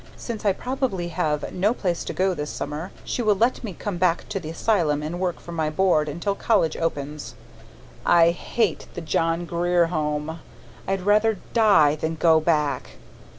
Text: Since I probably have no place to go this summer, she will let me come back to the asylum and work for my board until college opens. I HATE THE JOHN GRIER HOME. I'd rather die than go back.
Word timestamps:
Since 0.17 0.45
I 0.45 0.51
probably 0.53 1.09
have 1.09 1.53
no 1.53 1.75
place 1.75 2.03
to 2.05 2.11
go 2.11 2.33
this 2.33 2.49
summer, 2.49 2.89
she 3.03 3.21
will 3.21 3.35
let 3.35 3.63
me 3.63 3.73
come 3.73 3.97
back 3.99 4.27
to 4.29 4.39
the 4.39 4.49
asylum 4.49 5.03
and 5.03 5.19
work 5.19 5.39
for 5.39 5.51
my 5.51 5.69
board 5.69 6.09
until 6.09 6.33
college 6.33 6.75
opens. 6.75 7.35
I 8.03 8.31
HATE 8.31 8.87
THE 8.95 9.01
JOHN 9.01 9.45
GRIER 9.45 9.85
HOME. 9.91 10.39
I'd 10.87 11.01
rather 11.01 11.37
die 11.53 11.95
than 11.97 12.15
go 12.15 12.39
back. 12.39 12.93